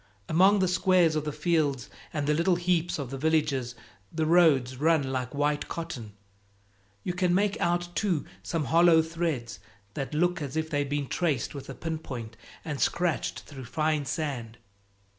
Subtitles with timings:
[0.27, 3.75] Among the squares of the fields and the little heaps of the villages
[4.11, 6.13] the roads run like white cotton.
[7.03, 9.59] You can make out, too, some hollow threads
[9.93, 12.35] that look as if they'd been traced with a pin point
[12.65, 14.57] and scratched through fine sand.